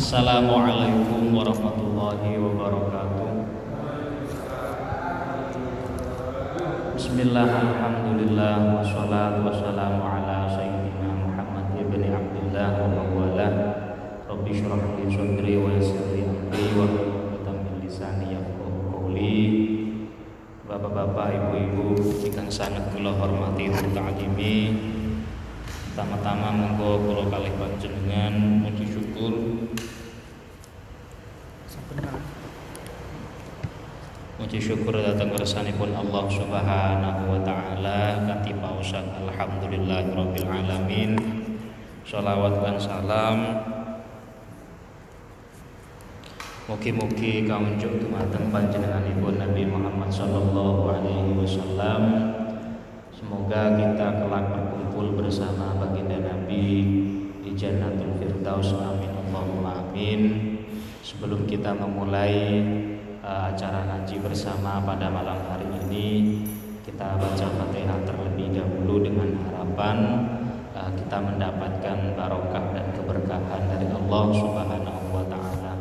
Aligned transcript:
Assalamualaikum 0.00 1.36
warahmatullahi 1.36 2.40
wabarakatuh. 2.40 3.28
Bismillah, 6.96 7.44
Alhamdulillah 7.44 8.80
Wassalatu 8.80 9.44
wassalamu 9.44 10.00
ala 10.00 10.48
Sayyidina 10.56 11.20
Muhammad 11.20 11.76
ibn 11.76 12.00
Abdullah 12.00 12.80
wa 12.80 13.12
wala 13.12 13.48
Rabbi 14.24 14.50
syurah 14.56 14.80
li 14.96 15.04
sadri 15.12 15.60
wa 15.60 15.68
yassir 15.68 16.00
amri 16.00 16.64
wa 16.72 16.88
hlul 16.88 17.60
min 17.60 17.84
lisani 17.84 18.40
yafqahu 18.40 18.88
qawli. 18.88 19.36
Bapak-bapak, 20.64 21.28
ibu-ibu, 21.28 22.00
ingkang 22.24 22.48
sangat 22.48 22.88
kula 22.88 23.12
hormati 23.20 23.68
ta'alimi 23.68 24.56
Pertama-tama 25.90 26.54
monggo 26.54 27.02
kula 27.02 27.28
kalih 27.28 27.52
panjenengan 27.60 28.32
muji 28.64 28.88
syukur 28.88 29.36
Muji 34.50 34.66
syukur 34.66 34.98
datang 34.98 35.30
kersanipun 35.30 35.94
Allah 35.94 36.26
Subhanahu 36.26 37.22
wa 37.22 37.38
taala 37.46 38.18
kanthi 38.26 38.50
pausan 38.58 39.06
alhamdulillahirabbil 39.22 40.50
alamin. 40.50 41.14
Shalawat 42.02 42.58
lan 42.58 42.74
salam 42.74 43.38
Mugi-mugi 46.66 47.46
kaunjuk 47.46 48.02
dumateng 48.02 48.50
panjenenganipun 48.50 49.38
Nabi 49.38 49.70
Muhammad 49.70 50.10
sallallahu 50.10 50.98
alaihi 50.98 51.30
wasallam. 51.38 52.02
Semoga 53.14 53.78
kita 53.78 54.18
kelak 54.18 54.50
berkumpul 54.50 55.14
bersama 55.14 55.78
baginda 55.78 56.26
Nabi 56.26 56.66
di 57.38 57.50
Jannatul 57.54 58.18
Firdaus. 58.18 58.74
Amin 58.74 59.14
Allahumma 59.14 59.86
amin. 59.86 60.20
Sebelum 61.06 61.46
kita 61.46 61.70
memulai 61.70 62.90
uh, 63.30 63.54
acara 63.54 63.86
ngaji 63.86 64.18
bersama 64.18 64.82
pada 64.82 65.06
malam 65.06 65.38
hari 65.46 65.70
ini, 65.86 66.42
kita 66.82 67.14
baca 67.14 67.46
Fatihah 67.46 68.02
terlebih 68.02 68.58
dahulu 68.58 69.06
dengan 69.06 69.30
harapan 69.46 70.26
uh, 70.74 70.90
kita 70.98 71.16
mendapatkan 71.22 72.18
barokah 72.18 72.64
dan 72.74 72.90
keberkahan 72.98 73.62
dari 73.70 73.86
Allah 73.86 74.24
Subhanahu 74.34 75.14
wa 75.14 75.24
taala. 75.30 75.78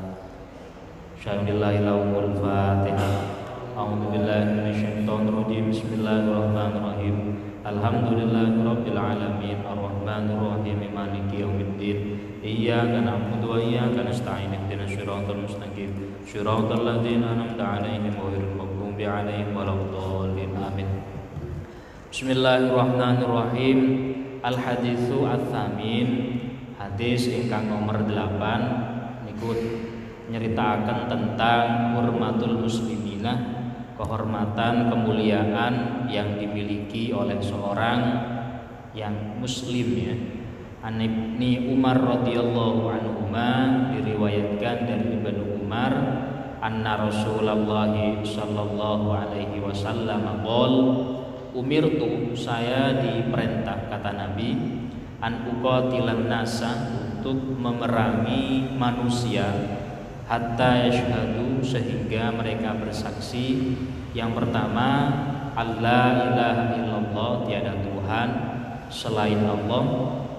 Bismillahirrahmanirrahim. 5.70 7.29
Alhamdulillahirabbil 7.70 8.98
alamin 8.98 9.62
arrahmanir 9.62 10.42
rahim 10.42 10.90
maliki 10.90 11.46
yaumiddin. 11.46 12.18
Iyyaka 12.42 13.06
na'budu 13.06 13.46
wa 13.46 13.62
iyyaka 13.62 14.10
nasta'in 14.10 14.58
ihdinas 14.58 14.90
siratal 14.90 15.38
mustaqim. 15.38 16.18
Siratal 16.26 16.82
ladzina 16.82 17.38
an'amta 17.38 17.62
'alaihim 17.62 18.10
ghairil 18.10 18.58
maghdubi 18.58 19.06
'alaihim 19.06 19.54
waladdallin. 19.54 20.50
Amin. 20.58 20.90
Bismillahirrahmanirrahim. 22.10 23.78
Al 24.42 24.58
haditsu 24.58 25.30
ats-tsamin. 25.30 26.42
Hadis 26.74 27.30
ingkang 27.30 27.70
nomor 27.70 28.02
8 28.02 29.30
niku 29.30 29.54
nyeritakan 30.34 31.06
tentang 31.06 31.94
hurmatul 31.94 32.66
muslimina 32.66 33.59
kehormatan 34.00 34.88
kemuliaan 34.88 36.08
yang 36.08 36.40
dimiliki 36.40 37.12
oleh 37.12 37.44
seorang 37.44 38.00
yang 38.96 39.36
muslim 39.44 39.88
ya. 40.00 40.16
An 40.80 41.04
Ibni 41.04 41.68
Umar 41.76 42.00
radhiyallahu 42.00 42.88
anhu 42.88 43.20
diriwayatkan 44.20 44.88
dari 44.88 45.20
Ibnu 45.20 45.64
Umar 45.64 45.92
anna 46.60 47.08
Rasulullah 47.08 47.88
sallallahu 48.24 49.08
alaihi 49.12 49.64
wasallam 49.64 50.44
qol 50.44 50.74
umirtu 51.56 52.36
saya 52.36 53.00
diperintah 53.00 53.88
kata 53.88 54.12
Nabi 54.12 54.56
an 55.24 55.48
uqatilan 55.56 56.28
nasa 56.28 56.72
untuk 57.20 57.40
memerangi 57.60 58.76
manusia 58.76 59.48
hatta 60.30 60.86
yashhadu 60.86 61.66
sehingga 61.66 62.30
mereka 62.30 62.78
bersaksi. 62.78 63.76
Yang 64.14 64.32
pertama 64.38 65.10
Allah 65.58 66.30
ilaha 66.30 66.64
illallah 66.78 67.32
tiada 67.50 67.74
Tuhan 67.82 68.30
selain 68.94 69.42
Allah. 69.42 69.84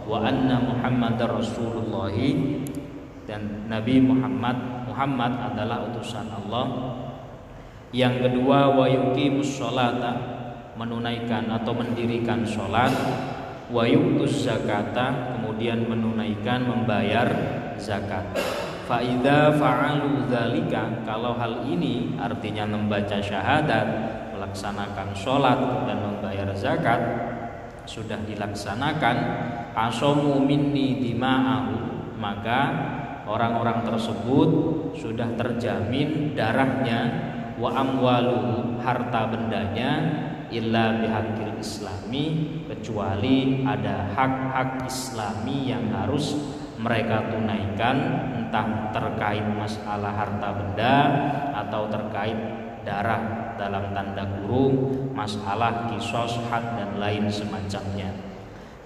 Wa 0.06 0.26
anna 0.26 0.58
Muhammadar 0.62 1.42
Rasulullah 1.42 2.14
dan 3.26 3.66
Nabi 3.66 3.98
Muhammad. 3.98 4.86
Muhammad 4.90 5.32
adalah 5.54 5.86
utusan 5.90 6.26
Allah. 6.30 6.66
Yang 7.90 8.26
kedua 8.26 8.74
wa 8.74 8.86
yuqimus 8.86 9.58
sholata 9.58 10.14
menunaikan 10.78 11.50
atau 11.50 11.74
mendirikan 11.74 12.46
sholat. 12.46 12.90
Wa 13.70 13.86
yu'tuz 13.86 14.50
zakata 14.50 15.38
kemudian 15.38 15.86
menunaikan 15.86 16.66
membayar 16.66 17.30
zakat 17.78 18.34
Faida 18.90 19.54
fa'alu 19.54 20.26
dzalika. 20.26 21.06
Kalau 21.06 21.38
hal 21.38 21.62
ini 21.62 22.18
artinya 22.18 22.66
membaca 22.66 23.22
syahadat, 23.22 23.86
melaksanakan 24.34 25.14
sholat 25.14 25.86
dan 25.86 26.02
membayar 26.02 26.50
zakat 26.58 26.98
sudah 27.86 28.18
dilaksanakan 28.26 29.16
asomu 29.78 30.42
minni 30.42 30.98
dima'ahu 30.98 31.76
maka 32.18 32.60
orang-orang 33.30 33.86
tersebut 33.86 34.50
sudah 34.98 35.38
terjamin 35.38 36.34
darahnya 36.34 37.00
wa 37.62 37.70
amwalu 37.78 38.74
harta 38.82 39.30
bendanya 39.30 39.90
illa 40.50 40.98
bihaqil 40.98 41.54
islami 41.62 42.24
kecuali 42.66 43.62
ada 43.62 44.10
hak-hak 44.18 44.90
islami 44.90 45.70
yang 45.70 45.94
harus 45.94 46.34
mereka 46.80 47.28
tunaikan 47.28 47.96
entah 48.40 48.88
terkait 48.90 49.44
masalah 49.44 50.16
harta 50.16 50.48
benda 50.56 50.96
atau 51.52 51.92
terkait 51.92 52.36
darah 52.82 53.54
dalam 53.60 53.92
tanda 53.92 54.24
kurung 54.40 55.12
masalah 55.12 55.92
kisos 55.92 56.40
had 56.48 56.64
dan 56.80 56.96
lain 56.96 57.28
semacamnya. 57.28 58.08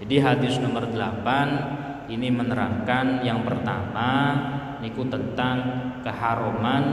Jadi 0.02 0.16
hadis 0.18 0.58
nomor 0.58 0.90
8 0.90 2.10
ini 2.10 2.28
menerangkan 2.34 3.22
yang 3.22 3.46
pertama 3.46 4.34
niku 4.82 5.06
tentang 5.06 5.56
keharuman 6.02 6.84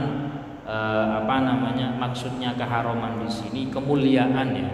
eh, 0.62 1.08
apa 1.18 1.36
namanya 1.42 1.92
maksudnya 1.98 2.54
keharuman 2.54 3.26
di 3.26 3.28
sini 3.28 3.62
kemuliaan 3.68 4.48
ya 4.54 4.70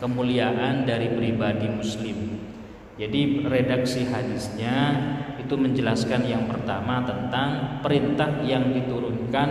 kemuliaan 0.00 0.84
dari 0.84 1.12
pribadi 1.12 1.68
muslim. 1.72 2.40
Jadi 2.96 3.44
redaksi 3.44 4.08
hadisnya 4.08 4.76
itu 5.46 5.54
menjelaskan 5.54 6.26
yang 6.26 6.50
pertama 6.50 7.06
tentang 7.06 7.78
perintah 7.78 8.42
yang 8.42 8.74
diturunkan 8.74 9.48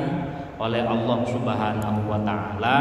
oleh 0.60 0.84
Allah 0.84 1.20
Subhanahu 1.24 2.00
wa 2.08 2.20
taala 2.20 2.80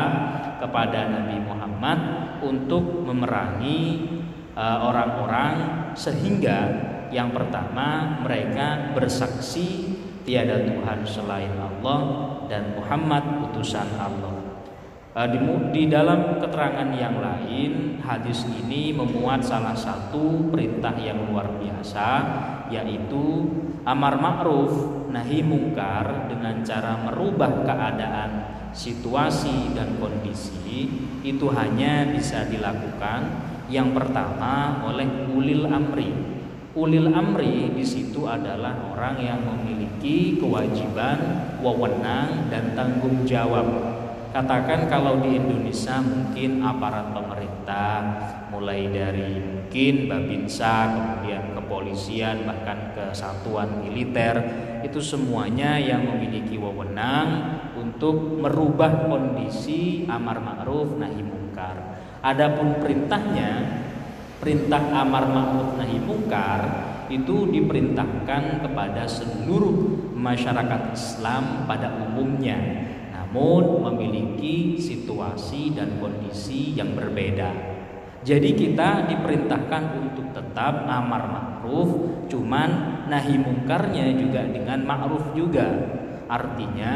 kepada 0.58 1.10
Nabi 1.10 1.38
Muhammad 1.46 1.98
untuk 2.42 2.82
memerangi 3.06 4.10
orang-orang 4.58 5.54
uh, 5.54 5.98
sehingga 5.98 6.58
yang 7.14 7.30
pertama 7.30 8.18
mereka 8.22 8.94
bersaksi 8.94 9.94
tiada 10.26 10.62
Tuhan 10.62 11.06
selain 11.06 11.54
Allah 11.58 12.00
dan 12.50 12.74
Muhammad 12.74 13.50
utusan 13.50 13.86
Allah. 13.98 14.33
Uh, 15.14 15.30
di, 15.30 15.38
di 15.70 15.82
dalam 15.86 16.42
keterangan 16.42 16.90
yang 16.90 17.22
lain 17.22 18.02
hadis 18.02 18.50
ini 18.50 18.90
memuat 18.90 19.46
salah 19.46 19.78
satu 19.78 20.50
perintah 20.50 20.90
yang 20.98 21.30
luar 21.30 21.54
biasa 21.54 22.08
yaitu 22.66 23.46
amar 23.86 24.18
ma'ruf 24.18 25.06
nahi 25.14 25.38
mungkar 25.46 26.26
dengan 26.26 26.66
cara 26.66 26.98
merubah 26.98 27.62
keadaan 27.62 28.30
situasi 28.74 29.70
dan 29.78 29.94
kondisi. 30.02 30.90
Itu 31.22 31.46
hanya 31.54 32.10
bisa 32.10 32.50
dilakukan 32.50 33.38
yang 33.70 33.94
pertama 33.94 34.82
oleh 34.82 35.30
ulil 35.30 35.70
amri. 35.70 36.10
Ulil 36.74 37.14
amri 37.14 37.70
di 37.70 37.86
situ 37.86 38.26
adalah 38.26 38.90
orang 38.90 39.22
yang 39.22 39.46
memiliki 39.46 40.42
kewajiban 40.42 41.46
wewenang 41.62 42.50
dan 42.50 42.74
tanggung 42.74 43.22
jawab 43.22 43.93
Katakan 44.34 44.90
kalau 44.90 45.22
di 45.22 45.38
Indonesia 45.38 46.02
mungkin 46.02 46.58
aparat 46.58 47.14
pemerintah 47.14 48.02
mulai 48.50 48.90
dari 48.90 49.38
mungkin 49.38 50.10
Babinsa, 50.10 50.90
kemudian 50.90 51.54
kepolisian 51.54 52.42
bahkan 52.42 52.90
ke 52.98 53.14
satuan 53.14 53.86
militer 53.86 54.34
itu 54.82 54.98
semuanya 54.98 55.78
yang 55.78 56.02
memiliki 56.10 56.58
wewenang 56.58 57.62
untuk 57.78 58.42
merubah 58.42 59.06
kondisi 59.06 60.02
amar 60.10 60.42
ma'ruf 60.42 60.98
nahi 60.98 61.22
mungkar. 61.22 62.02
Adapun 62.18 62.82
perintahnya 62.82 63.50
perintah 64.42 64.82
amar 64.98 65.30
ma'ruf 65.30 65.78
nahi 65.78 66.02
mungkar 66.02 66.60
itu 67.06 67.46
diperintahkan 67.54 68.66
kepada 68.66 69.06
seluruh 69.06 70.10
masyarakat 70.18 70.90
Islam 70.90 71.70
pada 71.70 72.02
umumnya 72.02 72.90
namun 73.34 73.82
memiliki 73.82 74.78
situasi 74.78 75.74
dan 75.74 75.98
kondisi 75.98 76.70
yang 76.78 76.94
berbeda. 76.94 77.50
Jadi 78.22 78.54
kita 78.54 79.10
diperintahkan 79.10 79.82
untuk 79.98 80.30
tetap 80.30 80.86
amar 80.86 81.26
ma'ruf, 81.26 81.90
cuman 82.30 83.02
nahi 83.10 83.34
mungkarnya 83.34 84.14
juga 84.14 84.46
dengan 84.46 84.86
ma'ruf 84.86 85.34
juga. 85.34 85.66
Artinya 86.30 86.94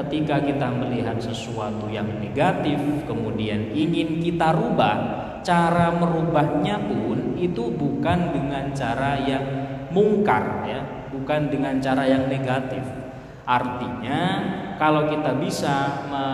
ketika 0.00 0.40
kita 0.40 0.64
melihat 0.80 1.20
sesuatu 1.20 1.92
yang 1.92 2.08
negatif 2.24 2.80
kemudian 3.04 3.68
ingin 3.76 4.24
kita 4.24 4.56
rubah, 4.56 4.96
cara 5.44 5.92
merubahnya 5.92 6.88
pun 6.88 7.36
itu 7.36 7.68
bukan 7.76 8.32
dengan 8.32 8.72
cara 8.72 9.20
yang 9.28 9.44
mungkar 9.92 10.64
ya, 10.64 10.80
bukan 11.12 11.52
dengan 11.52 11.76
cara 11.84 12.08
yang 12.08 12.32
negatif. 12.32 12.80
Artinya 13.44 14.20
kalau 14.76 15.08
kita 15.08 15.36
bisa 15.40 16.06
me, 16.08 16.24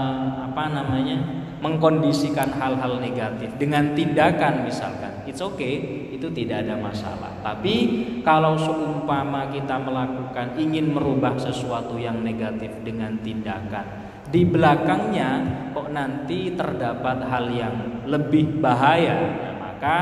apa 0.51 0.65
namanya 0.71 1.19
mengkondisikan 1.63 2.51
hal-hal 2.59 2.99
negatif 2.99 3.55
dengan 3.55 3.95
tindakan 3.95 4.67
misalkan 4.67 5.23
it's 5.31 5.39
okay 5.39 6.03
itu 6.11 6.27
tidak 6.31 6.67
ada 6.67 6.79
masalah. 6.79 7.35
Tapi 7.43 7.75
kalau 8.23 8.55
seumpama 8.55 9.51
kita 9.51 9.79
melakukan 9.83 10.55
ingin 10.59 10.95
merubah 10.95 11.35
sesuatu 11.35 11.99
yang 11.99 12.23
negatif 12.23 12.71
dengan 12.87 13.19
tindakan 13.23 14.03
di 14.33 14.49
belakangnya 14.49 15.31
kok 15.77 15.93
nanti 15.93 16.57
terdapat 16.57 17.27
hal 17.29 17.53
yang 17.53 17.75
lebih 18.09 18.65
bahaya 18.65 19.29
nah, 19.29 19.55
maka 19.61 19.97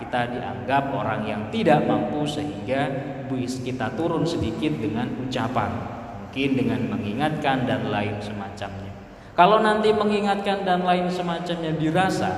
kita 0.00 0.32
dianggap 0.32 0.88
orang 0.88 1.28
yang 1.28 1.42
tidak 1.52 1.84
mampu 1.84 2.24
sehingga 2.24 3.12
kita 3.34 3.92
turun 3.98 4.24
sedikit 4.24 4.78
dengan 4.78 5.10
ucapan 5.26 5.93
mungkin 6.34 6.66
dengan 6.66 6.82
mengingatkan 6.90 7.62
dan 7.62 7.94
lain 7.94 8.18
semacamnya. 8.18 8.90
Kalau 9.38 9.62
nanti 9.62 9.94
mengingatkan 9.94 10.66
dan 10.66 10.82
lain 10.82 11.06
semacamnya 11.06 11.78
dirasa 11.78 12.30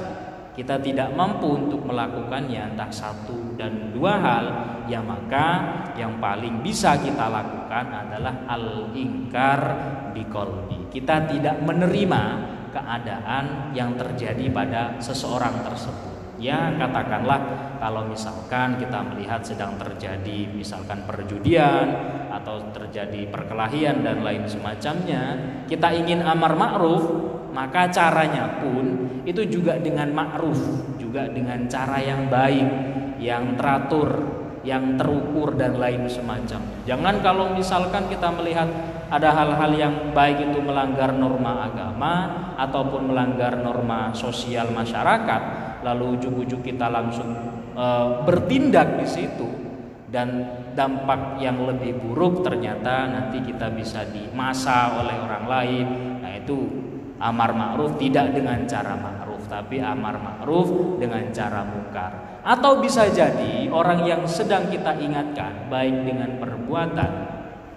kita 0.53 0.77
tidak 0.85 1.17
mampu 1.17 1.57
untuk 1.57 1.81
melakukannya 1.89 2.77
entah 2.77 2.93
satu 2.93 3.57
dan 3.57 3.97
dua 3.97 4.21
hal 4.21 4.45
ya 4.85 5.01
maka 5.01 5.49
yang 5.97 6.21
paling 6.21 6.61
bisa 6.61 7.01
kita 7.01 7.25
lakukan 7.25 7.89
adalah 7.89 8.45
al-ingkar 8.45 9.61
biqalbi. 10.13 10.93
Kita 10.93 11.25
tidak 11.33 11.57
menerima 11.65 12.23
keadaan 12.77 13.73
yang 13.73 13.97
terjadi 13.97 14.45
pada 14.53 15.01
seseorang 15.01 15.65
tersebut. 15.65 16.16
Ya 16.37 16.69
katakanlah 16.77 17.41
kalau 17.81 18.05
misalkan 18.05 18.77
kita 18.77 19.00
melihat 19.09 19.41
sedang 19.41 19.81
terjadi 19.81 20.53
misalkan 20.53 21.05
perjudian 21.09 21.87
atau 22.29 22.61
terjadi 22.77 23.25
perkelahian 23.33 24.05
dan 24.05 24.21
lain 24.21 24.44
semacamnya, 24.44 25.37
kita 25.65 25.97
ingin 25.97 26.21
amar 26.21 26.53
ma'ruf, 26.53 27.05
maka 27.56 27.88
caranya 27.88 28.61
pun 28.61 29.09
itu 29.25 29.49
juga 29.49 29.81
dengan 29.81 30.12
ma'ruf, 30.12 30.61
juga 31.00 31.25
dengan 31.25 31.65
cara 31.73 32.05
yang 32.05 32.29
baik, 32.29 32.69
yang 33.17 33.56
teratur, 33.56 34.09
yang 34.61 35.00
terukur 35.00 35.56
dan 35.56 35.81
lain 35.81 36.05
semacam. 36.05 36.61
Jangan 36.85 37.15
kalau 37.25 37.56
misalkan 37.56 38.12
kita 38.12 38.29
melihat 38.37 38.69
ada 39.06 39.31
hal-hal 39.33 39.73
yang 39.73 39.94
baik 40.11 40.50
itu 40.53 40.59
melanggar 40.61 41.15
norma 41.15 41.71
agama 41.71 42.15
ataupun 42.59 43.15
melanggar 43.15 43.55
norma 43.56 44.11
sosial 44.12 44.69
masyarakat, 44.75 45.66
lalu 45.87 46.19
ujuk-ujuk 46.19 46.67
kita 46.67 46.91
langsung 46.91 47.31
e, 47.79 47.87
bertindak 48.27 48.99
di 48.99 49.06
situ 49.06 49.47
dan 50.11 50.43
dampak 50.75 51.38
yang 51.38 51.62
lebih 51.62 51.94
buruk 52.03 52.43
ternyata 52.43 53.06
nanti 53.06 53.38
kita 53.47 53.71
bisa 53.71 54.03
dimasa 54.11 54.99
oleh 54.99 55.17
orang 55.23 55.44
lain. 55.47 55.87
Nah, 56.27 56.33
itu 56.35 56.59
amar 57.23 57.55
ma'ruf 57.55 57.94
tidak 58.03 58.35
dengan 58.35 58.67
cara 58.67 58.99
ma'ruf 58.99 59.47
tapi 59.47 59.79
amar 59.79 60.19
ma'ruf 60.19 60.99
dengan 60.99 61.31
cara 61.31 61.62
mungkar. 61.62 62.43
Atau 62.43 62.83
bisa 62.83 63.06
jadi 63.11 63.71
orang 63.71 64.06
yang 64.06 64.23
sedang 64.27 64.71
kita 64.71 64.99
ingatkan 64.99 65.71
baik 65.71 66.06
dengan 66.06 66.38
perbuatan 66.38 67.12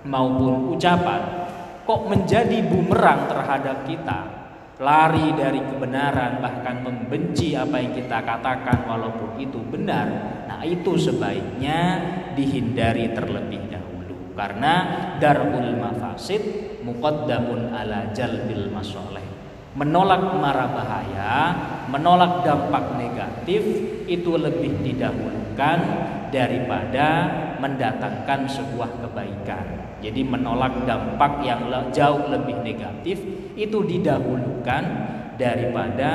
maupun 0.05 0.73
ucapan 0.77 1.49
kok 1.89 2.01
menjadi 2.05 2.61
bumerang 2.69 3.25
terhadap 3.25 3.81
kita 3.89 4.38
lari 4.79 5.35
dari 5.35 5.59
kebenaran 5.59 6.39
bahkan 6.39 6.79
membenci 6.79 7.51
apa 7.51 7.83
yang 7.83 7.91
kita 7.91 8.23
katakan 8.23 8.87
walaupun 8.87 9.35
itu 9.35 9.59
benar. 9.67 10.07
Nah 10.47 10.63
itu 10.63 10.95
sebaiknya 10.95 11.99
dihindari 12.31 13.11
terlebih 13.11 13.67
dahulu. 13.67 14.31
Karena 14.39 14.73
darul 15.19 15.75
mafasid 15.75 16.41
muqaddamun 16.87 17.75
ala 17.75 18.15
jalbil 18.15 18.71
masoleh. 18.71 19.27
Menolak 19.75 20.39
mara 20.39 20.65
bahaya 20.71 21.35
menolak 21.91 22.41
dampak 22.47 22.95
negatif 22.95 23.61
itu 24.07 24.31
lebih 24.39 24.79
didahulukan 24.81 25.77
daripada 26.31 27.07
mendatangkan 27.59 28.49
sebuah 28.49 28.89
kebaikan 29.03 29.78
jadi 29.99 30.21
menolak 30.23 30.87
dampak 30.87 31.43
yang 31.43 31.67
jauh 31.91 32.27
lebih 32.31 32.63
negatif 32.63 33.19
itu 33.55 33.83
didahulukan 33.83 34.83
daripada 35.35 36.11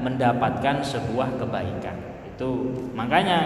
mendapatkan 0.00 0.84
sebuah 0.84 1.40
kebaikan. 1.40 1.96
Itu 2.28 2.76
makanya 2.92 3.38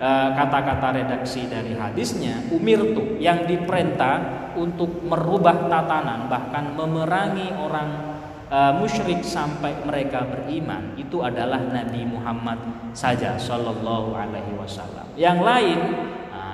eh, 0.00 0.28
kata-kata 0.36 1.00
redaksi 1.00 1.48
dari 1.48 1.72
hadisnya 1.76 2.48
umir 2.52 2.80
tuh 2.92 3.16
yang 3.20 3.44
diperintah 3.48 4.42
untuk 4.56 5.00
merubah 5.04 5.68
tatanan 5.68 6.28
bahkan 6.28 6.76
memerangi 6.76 7.52
orang 7.56 8.12
e, 8.52 8.58
musyrik 8.76 9.24
sampai 9.24 9.72
mereka 9.84 10.28
beriman 10.28 10.92
itu 11.00 11.24
adalah 11.24 11.60
Nabi 11.60 12.04
Muhammad 12.04 12.58
saja 12.92 13.36
Shallallahu 13.40 14.12
Alaihi 14.12 14.52
Wasallam. 14.56 15.08
Yang 15.16 15.38
lain 15.40 15.78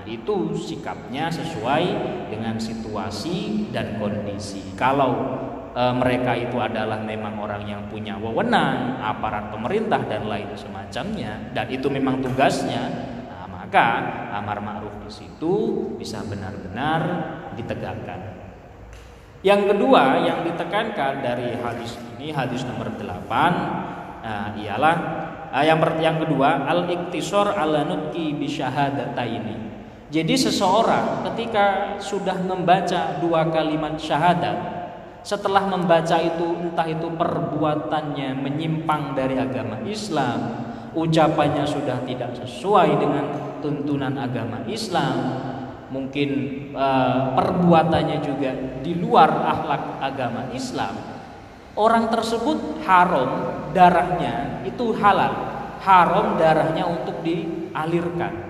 itu 0.09 0.57
sikapnya 0.57 1.29
sesuai 1.29 1.85
dengan 2.33 2.57
situasi 2.57 3.69
dan 3.69 4.01
kondisi. 4.01 4.73
Kalau 4.73 5.13
e, 5.77 5.83
mereka 5.93 6.33
itu 6.33 6.57
adalah 6.57 6.99
memang 7.05 7.37
orang 7.37 7.69
yang 7.69 7.85
punya 7.93 8.17
wewenang, 8.17 8.99
aparat 9.05 9.53
pemerintah 9.53 10.01
dan 10.09 10.25
lain 10.25 10.49
semacamnya, 10.57 11.53
dan 11.53 11.69
itu 11.69 11.93
memang 11.93 12.25
tugasnya, 12.25 12.89
nah, 13.29 13.47
maka 13.47 13.87
amar 14.33 14.65
ma'ruf 14.65 15.05
di 15.05 15.13
situ 15.13 15.55
bisa 16.01 16.25
benar-benar 16.25 17.01
ditegakkan. 17.55 18.39
Yang 19.45 19.71
kedua 19.71 20.19
yang 20.27 20.43
ditekankan 20.43 21.23
dari 21.23 21.55
hadis 21.63 21.95
ini 22.19 22.35
hadis 22.35 22.67
nomor 22.67 22.91
8 22.91 23.07
nah, 24.27 24.51
ialah 24.59 24.97
uh, 25.55 25.63
yang 25.63 25.79
yang 26.03 26.17
kedua 26.19 26.67
al-iktisor 26.67 27.55
ala 27.55 27.87
nutki 27.87 28.35
bi 28.35 28.51
syahadataini 28.51 29.78
jadi 30.09 30.35
seseorang 30.41 31.29
ketika 31.33 32.01
sudah 32.01 32.41
membaca 32.41 33.21
dua 33.21 33.45
kalimat 33.53 34.01
syahadat 34.01 34.79
setelah 35.21 35.69
membaca 35.69 36.17
itu 36.17 36.47
entah 36.57 36.89
itu 36.89 37.13
perbuatannya 37.13 38.33
menyimpang 38.41 39.13
dari 39.13 39.37
agama 39.37 39.85
Islam, 39.85 40.65
ucapannya 40.97 41.69
sudah 41.69 42.01
tidak 42.09 42.33
sesuai 42.41 42.97
dengan 42.97 43.25
tuntunan 43.61 44.17
agama 44.17 44.65
Islam, 44.65 45.15
mungkin 45.93 46.31
uh, 46.73 47.37
perbuatannya 47.37 48.19
juga 48.25 48.81
di 48.81 48.97
luar 48.97 49.29
akhlak 49.29 50.01
agama 50.01 50.49
Islam. 50.57 50.97
Orang 51.77 52.09
tersebut 52.09 52.81
haram 52.89 53.61
darahnya 53.77 54.65
itu 54.65 54.97
halal, 54.97 55.37
haram 55.85 56.41
darahnya 56.41 56.89
untuk 56.89 57.21
dialirkan. 57.21 58.48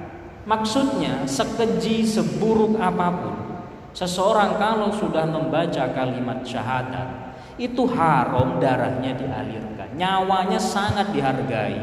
Maksudnya 0.49 1.29
sekeji 1.29 2.09
seburuk 2.09 2.81
apa 2.81 3.09
pun 3.13 3.37
Seseorang 3.93 4.57
kalau 4.57 4.89
sudah 4.89 5.29
membaca 5.29 5.93
kalimat 5.93 6.41
syahadat 6.41 7.37
Itu 7.61 7.85
haram 7.93 8.57
darahnya 8.57 9.13
dialirkan. 9.13 9.93
Nyawanya 9.93 10.57
sangat 10.57 11.13
dihargai 11.13 11.77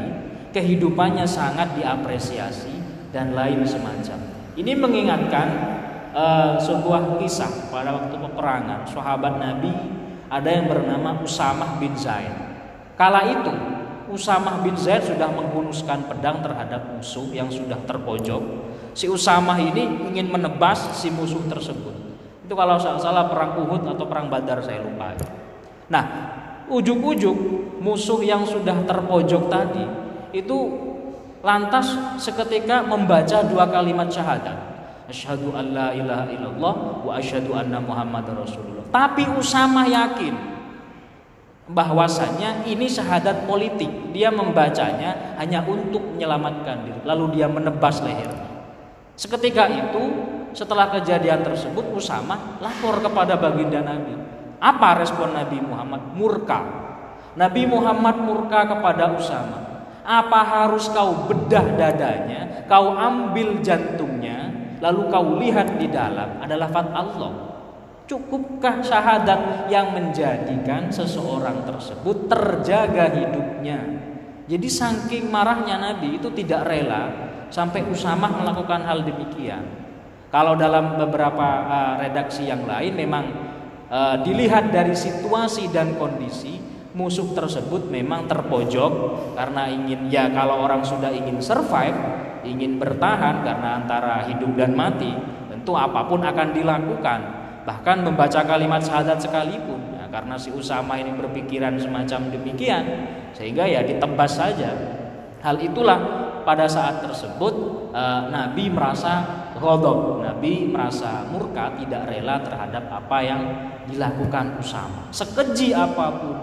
Kehidupannya 0.50 1.22
sangat 1.22 1.78
diapresiasi 1.78 2.74
Dan 3.14 3.38
lain 3.38 3.62
semacam. 3.62 4.18
Ini 4.58 4.72
mengingatkan 4.74 5.48
uh, 6.10 6.58
sebuah 6.58 7.22
kisah 7.22 7.70
pada 7.70 7.94
waktu 7.94 8.18
peperangan 8.18 8.82
Sahabat 8.90 9.38
Nabi 9.38 9.96
ada 10.26 10.50
yang 10.50 10.66
bernama 10.66 11.22
Usamah 11.22 11.78
bin 11.78 11.94
Zaid. 11.94 12.34
Kala 12.98 13.22
itu 13.30 13.54
Usamah 14.16 14.64
bin 14.64 14.72
Zaid 14.80 15.04
sudah 15.04 15.28
menghunuskan 15.28 16.08
pedang 16.08 16.40
terhadap 16.40 16.96
musuh 16.96 17.28
yang 17.36 17.52
sudah 17.52 17.76
terpojok. 17.84 18.40
Si 18.96 19.04
Usamah 19.12 19.60
ini 19.60 20.08
ingin 20.08 20.32
menebas 20.32 20.96
si 20.96 21.12
musuh 21.12 21.44
tersebut. 21.44 21.92
Itu 22.48 22.56
kalau 22.56 22.80
salah, 22.80 22.96
salah 22.96 23.24
perang 23.28 23.60
Uhud 23.60 23.84
atau 23.84 24.08
perang 24.08 24.32
Badar 24.32 24.64
saya 24.64 24.80
lupa. 24.80 25.12
Nah, 25.92 26.04
ujuk-ujuk 26.72 27.36
musuh 27.84 28.24
yang 28.24 28.48
sudah 28.48 28.88
terpojok 28.88 29.52
tadi 29.52 29.84
itu 30.32 30.58
lantas 31.44 31.92
seketika 32.16 32.80
membaca 32.88 33.44
dua 33.44 33.68
kalimat 33.68 34.08
syahadat. 34.08 34.56
Asyhadu 35.12 35.52
an 35.52 35.76
la 35.76 35.88
ilaha 35.92 36.26
illallah 36.32 36.74
wa 37.04 37.12
asyhadu 37.14 37.52
anna 37.52 37.78
Muhammad 37.84 38.32
Rasulullah. 38.32 38.88
Tapi 38.88 39.28
Usama 39.36 39.84
yakin 39.86 40.55
bahwasanya 41.66 42.62
ini 42.66 42.86
syahadat 42.86 43.46
politik. 43.46 44.14
Dia 44.14 44.30
membacanya 44.30 45.36
hanya 45.38 45.66
untuk 45.66 46.14
menyelamatkan 46.14 46.86
diri. 46.86 47.00
Lalu 47.02 47.38
dia 47.38 47.46
menebas 47.50 47.98
lehernya. 48.02 48.46
Seketika 49.18 49.66
itu, 49.66 50.04
setelah 50.52 50.92
kejadian 50.92 51.42
tersebut, 51.42 51.90
Usama 51.96 52.60
lapor 52.62 53.02
kepada 53.02 53.34
baginda 53.36 53.82
Nabi. 53.82 54.14
Apa 54.60 55.00
respon 55.00 55.36
Nabi 55.36 55.60
Muhammad? 55.60 56.02
Murka. 56.16 56.60
Nabi 57.36 57.68
Muhammad 57.68 58.16
murka 58.24 58.64
kepada 58.64 59.12
Usama. 59.12 59.58
Apa 60.06 60.40
harus 60.40 60.88
kau 60.88 61.26
bedah 61.28 61.76
dadanya, 61.76 62.64
kau 62.70 62.94
ambil 62.94 63.58
jantungnya, 63.60 64.54
lalu 64.78 65.10
kau 65.10 65.36
lihat 65.36 65.76
di 65.76 65.90
dalam 65.90 66.40
adalah 66.40 66.70
lafaz 66.70 66.88
Allah. 66.94 67.32
Cukupkah 68.06 68.86
syahadat 68.86 69.66
yang 69.66 69.90
menjadikan 69.90 70.94
seseorang 70.94 71.66
tersebut 71.66 72.30
terjaga 72.30 73.10
hidupnya? 73.10 73.82
Jadi 74.46 74.68
saking 74.70 75.26
marahnya 75.26 75.74
Nabi 75.74 76.22
itu 76.22 76.30
tidak 76.30 76.70
rela 76.70 77.10
sampai 77.50 77.82
Usamah 77.90 78.30
melakukan 78.30 78.86
hal 78.86 79.02
demikian. 79.02 79.66
Kalau 80.30 80.54
dalam 80.54 80.94
beberapa 80.98 81.48
uh, 81.66 81.94
redaksi 81.98 82.46
yang 82.46 82.62
lain 82.62 82.94
memang 82.94 83.24
uh, 83.90 84.22
dilihat 84.22 84.70
dari 84.70 84.94
situasi 84.94 85.74
dan 85.74 85.98
kondisi 85.98 86.62
musuh 86.94 87.34
tersebut 87.34 87.90
memang 87.90 88.30
terpojok 88.30 88.92
karena 89.34 89.68
ingin 89.68 90.08
ya 90.08 90.30
kalau 90.30 90.62
orang 90.62 90.86
sudah 90.86 91.10
ingin 91.10 91.42
survive 91.42 92.26
ingin 92.46 92.78
bertahan 92.78 93.42
karena 93.42 93.82
antara 93.82 94.30
hidup 94.30 94.54
dan 94.54 94.72
mati, 94.78 95.10
tentu 95.50 95.74
apa 95.74 96.06
pun 96.06 96.22
akan 96.22 96.48
dilakukan. 96.54 97.20
Bahkan 97.66 98.06
membaca 98.06 98.40
kalimat 98.46 98.78
syahadat 98.78 99.18
sekalipun. 99.18 99.98
Ya, 99.98 100.06
karena 100.06 100.38
si 100.38 100.54
Usama 100.54 100.94
ini 101.02 101.10
berpikiran 101.18 101.74
semacam 101.82 102.30
demikian, 102.30 102.84
sehingga 103.34 103.66
ya 103.66 103.82
ditebas 103.82 104.38
saja. 104.38 104.70
Hal 105.42 105.58
itulah 105.58 105.98
pada 106.46 106.70
saat 106.70 107.02
tersebut 107.02 107.54
eh, 107.90 108.22
Nabi 108.30 108.70
merasa 108.70 109.26
godok, 109.58 110.22
Nabi 110.22 110.70
merasa 110.70 111.26
murka, 111.26 111.74
tidak 111.74 112.06
rela 112.06 112.38
terhadap 112.38 112.86
apa 112.86 113.18
yang 113.26 113.42
dilakukan 113.90 114.62
Usama. 114.62 115.10
Sekeji 115.10 115.74
apa 115.74 116.06
pun 116.22 116.36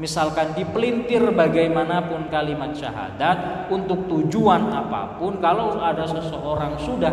misalkan 0.00 0.56
dipelintir 0.56 1.20
bagaimanapun 1.36 2.32
kalimat 2.32 2.72
syahadat 2.72 3.68
untuk 3.68 4.08
tujuan 4.08 4.72
apa 4.72 5.20
pun 5.20 5.36
kalau 5.44 5.76
ada 5.76 6.08
seseorang 6.08 6.72
sudah 6.80 7.12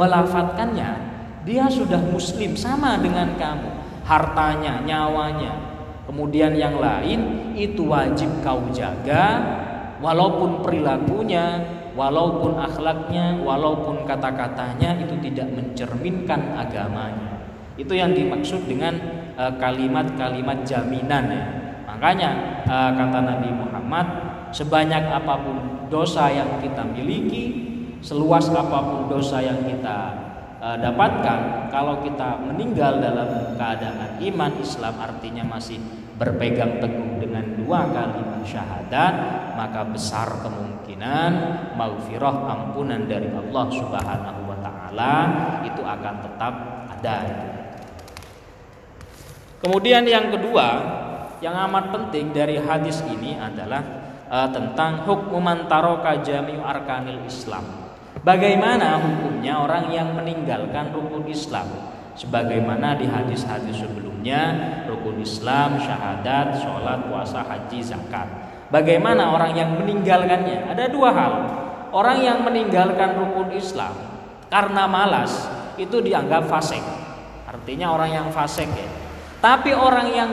melafatkannya 0.00 1.03
dia 1.44 1.68
sudah 1.68 2.00
muslim 2.00 2.56
sama 2.56 2.96
dengan 2.98 3.36
kamu. 3.36 3.70
Hartanya 4.04 4.80
nyawanya. 4.84 5.76
Kemudian 6.04 6.56
yang 6.56 6.76
lain 6.80 7.52
itu 7.56 7.88
wajib 7.88 8.28
kau 8.44 8.68
jaga 8.72 9.40
walaupun 10.00 10.60
perilakunya 10.60 11.64
walaupun 11.96 12.60
akhlaknya 12.60 13.40
walaupun 13.40 14.04
kata-katanya 14.04 15.00
itu 15.00 15.16
tidak 15.30 15.48
mencerminkan 15.52 16.56
agamanya. 16.56 17.44
Itu 17.76 17.96
yang 17.96 18.12
dimaksud 18.12 18.68
dengan 18.68 18.96
eh, 19.36 19.52
kalimat-kalimat 19.60 20.64
jaminan 20.64 21.24
ya. 21.28 21.44
Makanya 21.94 22.30
uh, 22.66 22.90
kata 22.90 23.22
Nabi 23.22 23.54
Muhammad, 23.54 24.06
sebanyak 24.50 25.14
apa 25.14 25.40
pun 25.46 25.56
dosa 25.86 26.26
yang 26.26 26.58
kita 26.58 26.82
miliki, 26.82 27.44
seluas 28.02 28.50
apa 28.50 28.82
pun 28.82 29.06
dosa 29.06 29.38
yang 29.38 29.62
kita 29.62 30.24
uh, 30.64 30.76
dapatkan, 30.80 31.68
kalau 31.68 32.00
kita 32.00 32.40
meninggal 32.40 32.96
dalam 32.96 33.52
keadaan 33.60 34.16
iman 34.24 34.52
Islam 34.56 34.94
artinya 34.96 35.44
masih 35.44 35.76
berpegang 36.16 36.80
teguh 36.80 37.20
dengan 37.20 37.44
dua 37.60 37.84
kalimat 37.92 38.40
syahadat, 38.48 39.14
maka 39.58 39.84
besar 39.84 40.40
kemungkinan 40.40 41.32
maghfirah 41.76 42.36
ampunan 42.48 43.04
dari 43.04 43.28
Allah 43.28 43.66
Subhanahu 43.68 44.40
wa 44.48 44.58
taala 44.64 45.14
itu 45.68 45.82
akan 45.84 46.14
tetap 46.24 46.54
ada. 46.88 47.18
Kemudian 49.60 50.04
yang 50.04 50.28
kedua, 50.32 50.66
yang 51.40 51.56
amat 51.68 51.92
penting 51.92 52.32
dari 52.32 52.60
hadis 52.60 53.00
ini 53.10 53.36
adalah 53.36 53.82
uh, 54.28 54.48
tentang 54.52 55.04
hukmuman 55.08 55.66
taroka 55.66 56.20
jami'u 56.20 56.62
arkanil 56.62 57.24
Islam. 57.26 57.83
Bagaimana 58.24 59.04
hukumnya 59.04 59.60
orang 59.60 59.92
yang 59.92 60.16
meninggalkan 60.16 60.96
rukun 60.96 61.28
Islam? 61.28 61.68
Sebagaimana 62.16 62.96
di 62.96 63.04
hadis-hadis 63.04 63.84
sebelumnya, 63.84 64.40
rukun 64.88 65.20
Islam, 65.20 65.76
syahadat, 65.76 66.56
sholat, 66.56 67.04
puasa, 67.04 67.44
haji, 67.44 67.84
zakat. 67.84 68.24
Bagaimana 68.72 69.28
orang 69.28 69.52
yang 69.52 69.76
meninggalkannya? 69.76 70.72
Ada 70.72 70.88
dua 70.88 71.12
hal. 71.12 71.32
Orang 71.92 72.24
yang 72.24 72.40
meninggalkan 72.40 73.12
rukun 73.20 73.52
Islam 73.52 73.92
karena 74.48 74.88
malas 74.88 75.44
itu 75.76 76.00
dianggap 76.00 76.48
fasik. 76.48 76.80
Artinya 77.44 77.92
orang 77.92 78.08
yang 78.08 78.28
fasik 78.32 78.72
ya. 78.72 78.88
Tapi 79.44 79.76
orang 79.76 80.08
yang 80.08 80.30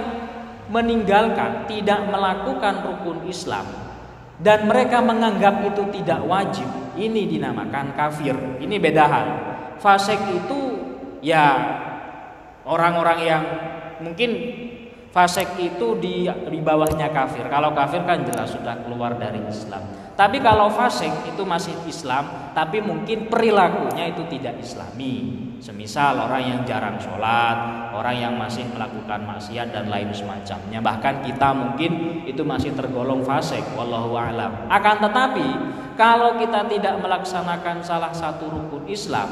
meninggalkan, 0.71 1.67
tidak 1.67 2.07
melakukan 2.07 2.87
rukun 2.87 3.27
Islam 3.27 3.90
dan 4.41 4.65
mereka 4.65 5.05
menganggap 5.05 5.61
itu 5.69 6.01
tidak 6.01 6.25
wajib, 6.25 6.65
ini 6.97 7.29
dinamakan 7.29 7.93
kafir. 7.93 8.33
Ini 8.57 8.75
beda 8.81 9.05
hal. 9.05 9.27
Fasik 9.77 10.17
itu 10.33 10.59
ya 11.21 11.45
orang-orang 12.65 13.19
yang 13.21 13.43
mungkin 14.01 14.29
fasik 15.11 15.59
itu 15.59 15.99
di 15.99 16.25
di 16.27 16.59
bawahnya 16.63 17.11
kafir. 17.11 17.45
Kalau 17.51 17.75
kafir 17.75 18.01
kan 18.07 18.23
jelas 18.23 18.55
sudah 18.55 18.79
keluar 18.87 19.19
dari 19.19 19.43
Islam. 19.45 19.83
Tapi 20.11 20.37
kalau 20.43 20.67
fasik 20.71 21.11
itu 21.27 21.43
masih 21.47 21.73
Islam, 21.87 22.51
tapi 22.51 22.83
mungkin 22.83 23.31
perilakunya 23.31 24.11
itu 24.11 24.23
tidak 24.27 24.59
Islami. 24.59 25.47
Semisal 25.61 26.17
orang 26.17 26.41
yang 26.41 26.61
jarang 26.65 26.97
sholat, 26.97 27.89
orang 27.93 28.17
yang 28.17 28.33
masih 28.33 28.65
melakukan 28.73 29.21
maksiat 29.29 29.69
dan 29.69 29.89
lain 29.93 30.09
semacamnya. 30.09 30.81
Bahkan 30.81 31.25
kita 31.25 31.53
mungkin 31.53 32.21
itu 32.25 32.41
masih 32.41 32.73
tergolong 32.73 33.21
fasik, 33.21 33.61
wallahu 33.77 34.17
a'lam. 34.17 34.69
Akan 34.73 35.01
tetapi 35.05 35.47
kalau 35.95 36.37
kita 36.41 36.65
tidak 36.65 36.97
melaksanakan 36.97 37.81
salah 37.85 38.13
satu 38.13 38.49
rukun 38.49 38.89
Islam, 38.89 39.29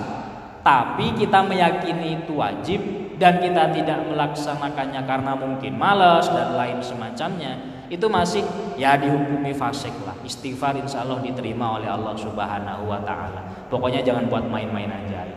tapi 0.61 1.17
kita 1.17 1.41
meyakini 1.41 2.23
itu 2.23 2.37
wajib 2.37 3.08
dan 3.19 3.43
kita 3.43 3.75
tidak 3.75 3.99
melaksanakannya 4.07 5.03
karena 5.03 5.35
mungkin 5.35 5.75
malas 5.75 6.31
dan 6.31 6.55
lain 6.55 6.79
semacamnya, 6.79 7.83
itu 7.91 8.07
masih 8.07 8.47
ya 8.79 8.95
dihukumi 8.95 9.51
fasik 9.51 9.91
lah. 10.07 10.15
Istighfar 10.23 10.79
insya 10.79 11.03
Allah 11.03 11.19
diterima 11.19 11.75
oleh 11.75 11.91
Allah 11.91 12.15
Subhanahu 12.15 12.87
wa 12.87 13.03
taala. 13.03 13.67
Pokoknya 13.67 13.99
jangan 14.01 14.31
buat 14.31 14.47
main-main 14.47 14.87
aja. 14.87 15.27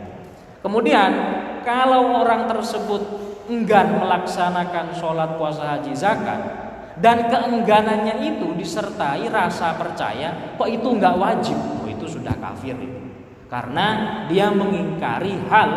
Kemudian 0.62 1.10
kalau 1.66 2.22
orang 2.22 2.46
tersebut 2.46 3.02
enggan 3.50 3.98
melaksanakan 3.98 4.94
sholat 4.94 5.34
puasa 5.34 5.74
haji 5.74 5.90
zakat 5.90 6.38
dan 7.02 7.26
keengganannya 7.26 8.22
itu 8.22 8.54
disertai 8.54 9.26
rasa 9.26 9.74
percaya 9.74 10.54
kok 10.54 10.70
itu 10.70 10.86
nggak 10.86 11.18
wajib, 11.18 11.58
oh 11.82 11.88
itu 11.90 12.06
sudah 12.06 12.38
kafir 12.38 12.78
itu. 12.78 13.00
Karena 13.50 14.22
dia 14.30 14.54
mengingkari 14.54 15.34
hal 15.50 15.70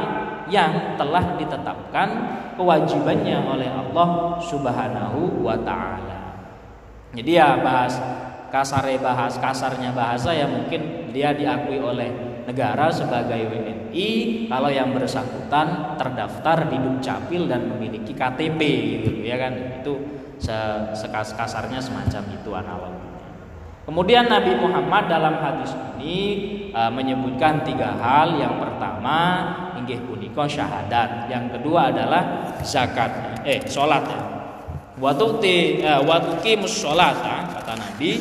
yang 0.51 0.97
telah 0.99 1.37
ditetapkan 1.37 2.07
kewajibannya 2.55 3.37
oleh 3.41 3.69
Allah 3.69 4.39
Subhanahu 4.41 5.41
wa 5.41 5.57
taala. 5.61 6.45
Jadi 7.15 7.31
ya 7.39 7.59
bahas 7.63 7.95
kasarnya 8.51 8.99
bahas 8.99 9.33
kasarnya 9.39 9.91
bahasa 9.91 10.31
ya 10.35 10.47
mungkin 10.47 11.11
dia 11.11 11.31
diakui 11.31 11.79
oleh 11.79 12.11
negara 12.45 12.93
sebagai 12.93 13.49
WNI 13.49 14.09
kalau 14.51 14.69
yang 14.69 14.93
bersangkutan 14.93 15.97
terdaftar 15.97 16.69
di 16.69 16.77
Dukcapil 16.77 17.49
dan 17.49 17.65
memiliki 17.71 18.13
KTP 18.13 18.59
gitu 19.01 19.11
ya 19.25 19.35
kan 19.39 19.53
itu 19.81 19.93
sekas 20.95 21.33
kasarnya 21.33 21.79
semacam 21.79 22.23
itu 22.35 22.49
analoginya. 22.51 23.15
Kemudian 23.85 24.25
Nabi 24.25 24.57
Muhammad 24.57 25.05
dalam 25.05 25.37
hadis 25.37 25.69
ini 25.95 26.17
uh, 26.73 26.89
menyebutkan 26.89 27.61
tiga 27.61 27.93
hal. 27.93 28.33
Yang 28.33 28.65
pertama 28.65 29.17
inggih 29.77 30.01
syahadat. 30.43 31.31
Yang 31.31 31.55
kedua 31.55 31.95
adalah 31.95 32.51
zakat. 32.59 33.39
Eh, 33.47 33.63
salat 33.63 34.03
ya. 34.03 34.19
Wa 34.99 35.15
tuqti 35.15 35.79
uh, 35.83 36.03
wa 36.03 36.19
tuqimus 36.19 36.83
kata 36.83 37.73
Nabi 37.79 38.11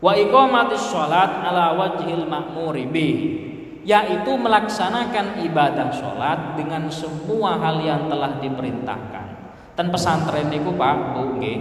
wa 0.00 0.16
iqamatis 0.16 0.88
sholat 0.88 1.44
ala 1.44 1.76
wajhil 1.76 2.24
ma'muri 2.24 2.88
bih 2.88 3.16
yaitu 3.84 4.32
melaksanakan 4.36 5.44
ibadah 5.44 5.92
sholat 5.92 6.56
dengan 6.56 6.88
semua 6.88 7.56
hal 7.60 7.80
yang 7.80 8.08
telah 8.08 8.40
diperintahkan 8.40 9.26
dan 9.76 9.86
pesantren 9.88 10.48
niku 10.48 10.72
Pak 10.76 11.16
Bu 11.16 11.40
nggih 11.40 11.58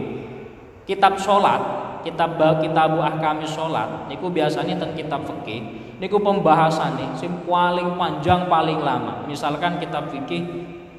kitab 0.87 1.19
sholat 1.19 1.59
kitab 2.03 2.39
kitab 2.63 2.95
ahkami 2.95 3.47
sholat 3.47 4.07
niku 4.07 4.31
biasanya 4.31 4.79
tentang 4.79 4.95
kitab 4.95 5.21
fikih 5.27 5.88
niku 5.99 6.17
pembahasan 6.17 6.95
nih 6.95 7.09
sim 7.19 7.31
paling 7.45 7.99
panjang 7.99 8.47
paling 8.47 8.79
lama. 8.79 9.27
Misalkan 9.27 9.77
kitab 9.77 10.09
fikih 10.09 10.43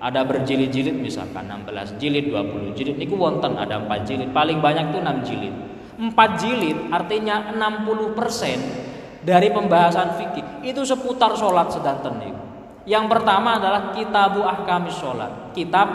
ada 0.00 0.24
berjilid-jilid 0.24 0.96
misalkan 0.96 1.44
16 1.44 2.00
jilid, 2.00 2.32
20 2.32 2.72
jilid 2.76 2.96
niku 2.96 3.16
wonten 3.16 3.56
ada 3.56 3.80
4 3.80 4.08
jilid. 4.08 4.28
Paling 4.32 4.60
banyak 4.60 4.92
tuh 4.92 5.00
6 5.00 5.28
jilid. 5.28 5.54
4 6.00 6.40
jilid 6.40 6.78
artinya 6.88 7.52
60% 7.52 9.24
dari 9.24 9.52
pembahasan 9.52 10.16
fikih 10.16 10.64
itu 10.64 10.80
seputar 10.84 11.36
sholat 11.36 11.68
sedanten 11.72 12.16
niku. 12.20 12.44
Yang 12.88 13.04
pertama 13.12 13.60
adalah 13.60 13.92
kitabu 13.92 14.40
ahkamis 14.44 14.96
sholat. 14.96 15.52
Kitab 15.52 15.88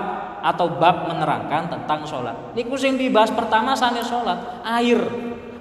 atau 0.46 0.78
bab 0.78 1.10
menerangkan 1.10 1.74
tentang 1.74 2.06
sholat. 2.06 2.54
Niku 2.54 2.78
sing 2.78 3.02
dibahas 3.02 3.34
pertama 3.34 3.74
sana 3.74 4.06
sholat, 4.06 4.62
air. 4.62 5.02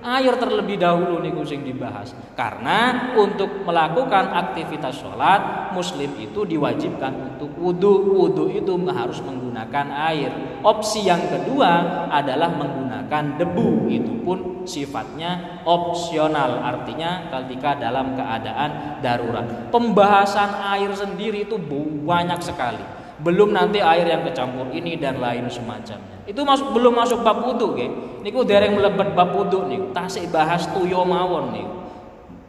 Air 0.05 0.37
terlebih 0.37 0.77
dahulu 0.77 1.25
niku 1.25 1.49
sing 1.49 1.65
dibahas. 1.65 2.13
Karena 2.37 3.09
untuk 3.17 3.65
melakukan 3.65 4.37
aktivitas 4.37 5.01
sholat, 5.01 5.73
muslim 5.73 6.13
itu 6.21 6.45
diwajibkan 6.45 7.33
untuk 7.33 7.49
wudhu. 7.57 8.13
Wudhu 8.13 8.53
itu 8.53 8.77
harus 8.93 9.25
menggunakan 9.25 9.87
air. 10.13 10.61
Opsi 10.61 11.09
yang 11.09 11.25
kedua 11.25 12.05
adalah 12.13 12.53
menggunakan 12.53 13.41
debu. 13.41 13.89
Itu 13.89 14.13
pun 14.21 14.69
sifatnya 14.69 15.65
opsional. 15.65 16.61
Artinya 16.61 17.33
ketika 17.33 17.81
dalam 17.81 18.13
keadaan 18.13 19.01
darurat. 19.01 19.73
Pembahasan 19.73 20.53
air 20.77 20.93
sendiri 20.93 21.49
itu 21.49 21.57
banyak 22.05 22.45
sekali 22.45 23.04
belum 23.23 23.55
nanti 23.55 23.79
air 23.79 24.11
yang 24.11 24.27
kecampur 24.27 24.75
ini 24.75 24.99
dan 24.99 25.23
lain 25.23 25.47
semacamnya. 25.47 26.27
Itu 26.27 26.43
masuk 26.43 26.75
belum 26.75 26.99
masuk 26.99 27.21
bab 27.23 27.45
wudu 27.45 27.77
nggih. 27.77 27.91
Niku 28.27 28.43
dereng 28.43 28.75
mlebet 28.75 29.15
bab 29.15 29.31
wudu 29.37 29.69
niku. 29.71 29.93
Tasik 29.95 30.33
bahas 30.35 30.67
tuyo 30.73 31.05
mawon 31.07 31.55
niku. 31.55 31.75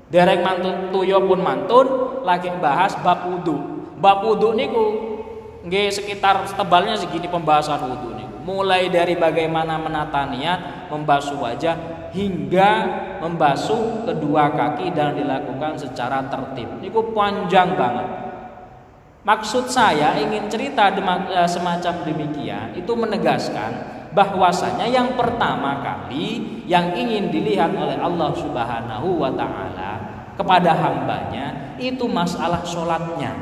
Dereng 0.10 0.41
mantun 0.41 0.89
tuyo 0.89 1.22
pun 1.27 1.43
mantun 1.43 1.88
lagi 2.25 2.50
bahas 2.57 2.98
bab 3.03 3.29
wudu. 3.29 3.86
Bab 4.00 4.25
wudu 4.25 4.57
niku 4.57 4.86
nggih 5.67 5.91
sekitar 5.91 6.48
tebalnya 6.55 6.98
segini 6.98 7.29
pembahasan 7.29 7.86
wudu 7.86 8.15
niku. 8.17 8.36
Mulai 8.45 8.89
dari 8.93 9.17
bagaimana 9.17 9.77
menata 9.77 10.29
niat, 10.29 10.89
membasuh 10.93 11.41
wajah 11.41 11.75
hingga 12.13 12.72
membasuh 13.19 14.05
kedua 14.07 14.53
kaki 14.53 14.93
dan 14.95 15.17
dilakukan 15.19 15.77
secara 15.77 16.25
tertib. 16.31 16.69
Niku 16.79 17.12
panjang 17.12 17.75
banget. 17.75 18.25
Maksud 19.25 19.65
saya 19.74 20.13
ingin 20.22 20.46
cerita 20.46 20.94
e, 20.94 21.39
semacam 21.50 21.94
demikian 22.05 22.77
itu 22.77 22.94
menegaskan 22.94 23.74
bahwasanya 24.13 24.86
yang 24.86 25.17
pertama 25.17 25.82
kali 25.82 26.62
yang 26.70 26.94
ingin 26.94 27.34
dilihat 27.34 27.74
oleh 27.74 27.98
Allah 27.98 28.29
Subhanahu 28.38 29.17
wa 29.17 29.34
taala 29.34 29.91
kepada 30.38 30.77
hambanya 30.77 31.74
itu 31.82 32.05
masalah 32.05 32.62
sholatnya. 32.62 33.34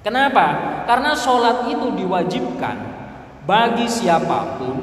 Kenapa? 0.00 0.80
Karena 0.88 1.12
sholat 1.12 1.68
itu 1.68 1.92
diwajibkan 2.00 2.76
bagi 3.44 3.84
siapa 3.84 4.56
pun 4.56 4.78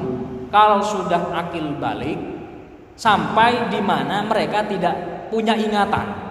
kalau 0.54 0.78
sudah 0.78 1.34
akil 1.34 1.82
balik 1.82 2.18
sampai 2.94 3.74
di 3.74 3.82
mana 3.82 4.22
mereka 4.22 4.62
tidak 4.70 5.26
punya 5.34 5.58
ingatan. 5.58 6.21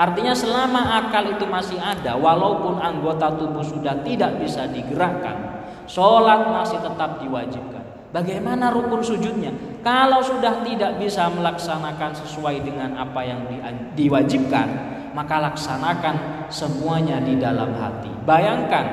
Artinya 0.00 0.32
selama 0.32 0.96
akal 0.96 1.28
itu 1.36 1.44
masih 1.44 1.76
ada 1.76 2.16
walaupun 2.16 2.80
anggota 2.80 3.36
tubuh 3.36 3.60
sudah 3.60 4.00
tidak 4.00 4.40
bisa 4.40 4.64
digerakkan, 4.64 5.60
sholat 5.84 6.48
masih 6.48 6.80
tetap 6.80 7.20
diwajibkan. 7.20 8.08
Bagaimana 8.08 8.72
rukun 8.72 9.04
sujudnya? 9.04 9.52
Kalau 9.84 10.24
sudah 10.24 10.64
tidak 10.64 10.96
bisa 10.96 11.28
melaksanakan 11.28 12.16
sesuai 12.16 12.64
dengan 12.64 12.96
apa 12.96 13.20
yang 13.28 13.44
diwajibkan, 13.92 14.68
maka 15.12 15.36
laksanakan 15.36 16.48
semuanya 16.48 17.20
di 17.20 17.36
dalam 17.36 17.76
hati. 17.76 18.08
Bayangkan, 18.24 18.86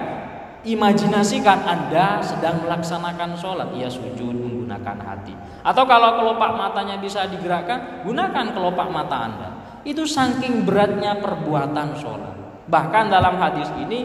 imajinasikan 0.68 1.64
Anda 1.64 2.20
sedang 2.20 2.68
melaksanakan 2.68 3.40
sholat, 3.40 3.72
ia 3.80 3.88
sujud 3.88 4.36
menggunakan 4.36 4.98
hati. 5.00 5.34
Atau 5.64 5.88
kalau 5.88 6.20
kelopak 6.20 6.52
matanya 6.60 7.00
bisa 7.00 7.26
digerakkan, 7.32 8.04
gunakan 8.04 8.52
kelopak 8.52 8.92
mata 8.92 9.18
Anda. 9.24 9.57
Itu 9.88 10.04
saking 10.04 10.68
beratnya 10.68 11.16
perbuatan 11.24 11.96
sholat. 11.96 12.36
Bahkan 12.68 13.08
dalam 13.08 13.40
hadis 13.40 13.72
ini 13.80 14.04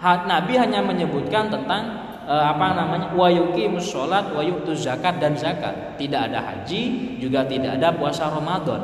Nabi 0.00 0.56
hanya 0.56 0.80
menyebutkan 0.80 1.52
tentang 1.52 1.82
eh, 2.24 2.44
apa 2.48 2.72
namanya 2.72 3.12
wayuki 3.12 3.68
musolat 3.68 4.32
wayuktu 4.32 4.72
zakat 4.72 5.20
dan 5.20 5.36
zakat. 5.36 6.00
Tidak 6.00 6.32
ada 6.32 6.40
haji, 6.40 7.20
juga 7.20 7.44
tidak 7.44 7.76
ada 7.76 7.92
puasa 7.92 8.32
Ramadan. 8.32 8.80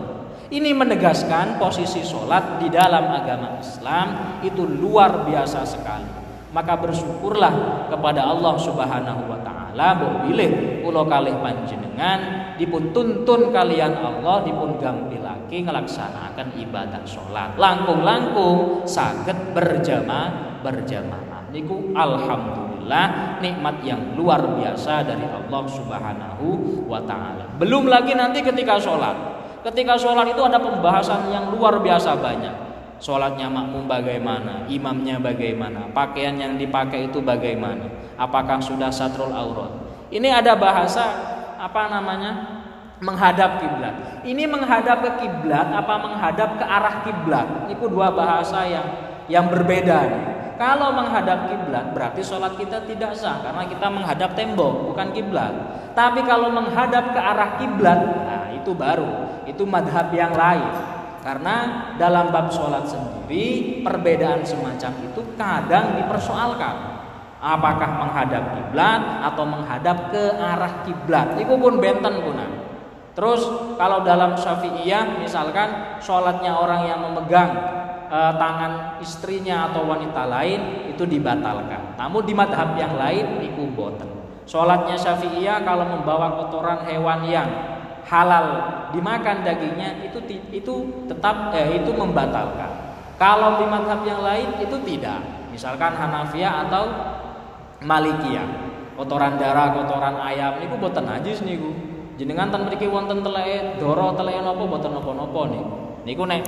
Ini 0.53 0.77
menegaskan 0.77 1.57
posisi 1.57 2.05
sholat 2.05 2.61
di 2.61 2.69
dalam 2.69 3.09
agama 3.09 3.57
Islam 3.65 4.37
itu 4.45 4.69
luar 4.69 5.25
biasa 5.25 5.65
sekali. 5.65 6.13
Maka 6.53 6.77
bersyukurlah 6.77 7.89
kepada 7.89 8.21
Allah 8.29 8.55
Subhanahu 8.61 9.33
wa 9.33 9.41
taala 9.41 9.64
bahwa 9.75 10.25
bilih 10.25 10.81
kula 10.87 11.03
kalih 11.11 11.35
panjenengan 11.43 12.55
dipun 12.55 12.95
tuntun 12.95 13.51
kalian 13.51 13.99
Allah 13.99 14.47
dipun 14.47 14.79
gampil 14.79 15.21
lagi 15.21 15.67
ngelaksanakan 15.67 16.55
ibadah 16.63 17.03
sholat. 17.03 17.59
Langkung-langkung 17.59 18.87
sakit 18.87 19.53
berjamaah 19.53 20.63
berjamaah. 20.65 21.53
Niku 21.53 21.93
alhamdulillah 21.93 23.39
nikmat 23.45 23.85
yang 23.85 24.17
luar 24.17 24.43
biasa 24.43 25.05
dari 25.05 25.27
Allah 25.29 25.63
Subhanahu 25.69 26.47
wa 26.89 26.99
taala. 27.05 27.47
Belum 27.61 27.87
lagi 27.87 28.17
nanti 28.17 28.41
ketika 28.41 28.81
sholat. 28.81 29.15
Ketika 29.63 29.95
sholat 30.01 30.33
itu 30.33 30.43
ada 30.43 30.59
pembahasan 30.59 31.31
yang 31.31 31.53
luar 31.53 31.79
biasa 31.79 32.17
banyak. 32.19 32.65
Sholatnya 33.03 33.51
makmum 33.53 33.85
bagaimana, 33.85 34.65
imamnya 34.71 35.21
bagaimana, 35.21 35.93
pakaian 35.93 36.41
yang 36.41 36.57
dipakai 36.57 37.13
itu 37.13 37.21
bagaimana, 37.21 37.85
apakah 38.19 38.59
sudah 38.63 38.91
satrul 38.91 39.31
aurat. 39.31 39.71
Ini 40.11 40.31
ada 40.31 40.55
bahasa 40.55 41.05
apa 41.59 41.91
namanya 41.91 42.33
menghadap 43.03 43.59
kiblat. 43.59 43.95
Ini 44.23 44.45
menghadap 44.47 45.03
ke 45.03 45.11
kiblat 45.27 45.69
apa 45.75 45.95
menghadap 45.99 46.57
ke 46.57 46.65
arah 46.65 46.97
kiblat? 47.03 47.49
Itu 47.73 47.91
dua 47.91 48.15
bahasa 48.15 48.65
yang 48.65 48.87
yang 49.27 49.47
berbeda. 49.51 50.33
Kalau 50.55 50.95
menghadap 50.95 51.51
kiblat 51.51 51.91
berarti 51.91 52.23
sholat 52.23 52.55
kita 52.55 52.87
tidak 52.87 53.19
sah 53.19 53.43
karena 53.43 53.67
kita 53.67 53.87
menghadap 53.91 54.39
tembok 54.39 54.95
bukan 54.95 55.11
kiblat. 55.11 55.53
Tapi 55.99 56.23
kalau 56.27 56.51
menghadap 56.51 57.11
ke 57.15 57.21
arah 57.21 57.59
kiblat, 57.59 58.01
nah 58.27 58.45
itu 58.55 58.71
baru 58.71 59.43
itu 59.51 59.67
madhab 59.67 60.15
yang 60.15 60.31
lain. 60.31 60.95
Karena 61.25 61.57
dalam 61.97 62.31
bab 62.31 62.53
sholat 62.53 62.87
sendiri 62.87 63.81
perbedaan 63.81 64.45
semacam 64.45 64.93
itu 65.09 65.21
kadang 65.35 65.97
dipersoalkan 65.97 66.94
apakah 67.43 67.91
menghadap 68.05 68.43
kiblat 68.55 69.03
atau 69.27 69.45
menghadap 69.47 70.11
ke 70.11 70.25
arah 70.35 70.85
kiblat? 70.87 71.39
Itu 71.39 71.55
pun 71.59 71.79
benten 71.79 72.15
pun 72.23 72.39
terus 73.15 73.47
kalau 73.79 74.03
dalam 74.03 74.35
syafi'iyah 74.35 75.23
misalkan 75.23 76.03
sholatnya 76.03 76.51
orang 76.51 76.83
yang 76.83 76.99
memegang 76.99 77.51
e, 78.11 78.19
tangan 78.35 78.99
istrinya 78.99 79.71
atau 79.71 79.87
wanita 79.87 80.27
lain 80.27 80.91
itu 80.91 81.07
dibatalkan. 81.07 81.95
Namun 81.95 82.27
di 82.27 82.35
madhab 82.35 82.75
yang 82.75 82.99
lain 82.99 83.39
itu 83.39 83.71
boten. 83.71 84.11
Sholatnya 84.51 84.99
syafi'iyah 84.99 85.63
kalau 85.63 85.87
membawa 85.95 86.43
kotoran 86.43 86.83
hewan 86.91 87.23
yang 87.31 87.49
halal 88.05 88.47
dimakan 88.93 89.47
dagingnya 89.47 90.05
itu 90.05 90.21
itu 90.53 90.75
tetap 91.09 91.55
eh, 91.57 91.81
itu 91.81 91.91
membatalkan. 91.95 92.99
Kalau 93.15 93.63
di 93.63 93.67
madhab 93.71 94.03
yang 94.05 94.21
lain 94.21 94.59
itu 94.59 94.77
tidak. 94.85 95.23
Misalkan 95.55 95.95
Hanafiya 95.95 96.67
atau 96.67 96.83
Malikiyah. 97.83 98.47
Kotoran 98.95 99.35
darah, 99.41 99.75
kotoran 99.75 100.23
ayam 100.23 100.63
niku 100.63 100.79
boten 100.79 101.09
najis 101.09 101.43
niku. 101.43 101.75
Jenengan 102.15 102.55
ten 102.55 102.63
mriki 102.71 102.87
wonten 102.87 103.27
teleke 103.27 103.83
doro 103.83 104.15
teleke 104.15 104.39
napa 104.39 104.63
boten 104.63 104.95
napa-napa 104.95 105.41
niku. 105.51 105.75
Niku 106.07 106.23
nek 106.31 106.43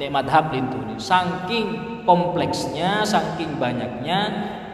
nek 0.00 0.08
madhab 0.08 0.48
lintu 0.48 0.80
nih. 0.88 0.96
Saking 0.96 1.66
kompleksnya, 2.08 3.04
saking 3.04 3.60
banyaknya 3.60 4.20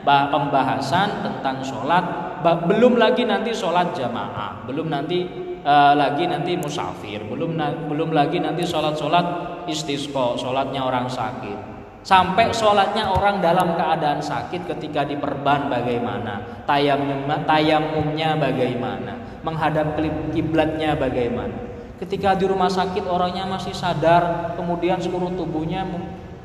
pembahasan 0.06 1.26
tentang 1.26 1.58
sholat 1.66 2.04
belum 2.46 2.94
lagi 2.94 3.26
nanti 3.26 3.50
sholat 3.50 3.90
jamaah 3.90 4.62
belum 4.70 4.86
nanti 4.86 5.26
uh, 5.66 5.98
lagi 5.98 6.30
nanti 6.30 6.54
musafir 6.54 7.26
belum 7.26 7.58
belum 7.90 8.14
lagi 8.14 8.38
nanti 8.38 8.62
sholat 8.62 8.94
sholat 8.94 9.26
istisqo 9.66 10.38
sholatnya 10.38 10.86
orang 10.86 11.10
sakit 11.10 11.75
Sampai 12.06 12.54
sholatnya 12.54 13.10
orang 13.10 13.42
dalam 13.42 13.74
keadaan 13.74 14.22
sakit 14.22 14.70
ketika 14.70 15.02
diperban 15.02 15.66
bagaimana, 15.66 16.62
tayamumnya, 16.62 17.42
tayamumnya 17.42 18.38
bagaimana, 18.38 19.42
menghadap 19.42 19.98
kiblatnya 20.30 20.94
bagaimana. 20.94 21.66
Ketika 21.98 22.38
di 22.38 22.46
rumah 22.46 22.70
sakit 22.70 23.10
orangnya 23.10 23.50
masih 23.50 23.74
sadar, 23.74 24.54
kemudian 24.54 25.02
seluruh 25.02 25.34
tubuhnya 25.34 25.82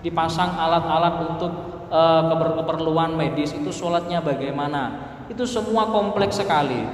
dipasang 0.01 0.49
alat-alat 0.49 1.29
untuk 1.29 1.53
e, 1.93 2.01
keperluan 2.57 3.13
medis, 3.13 3.53
itu 3.53 3.69
sholatnya 3.69 4.17
bagaimana? 4.17 5.13
Itu 5.29 5.45
semua 5.45 5.93
kompleks 5.93 6.41
sekali. 6.41 6.89